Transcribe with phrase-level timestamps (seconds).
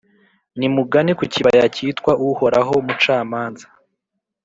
[0.57, 3.65] nimugane ku kibaya cyitwa ’Uhoraho mucamanza’,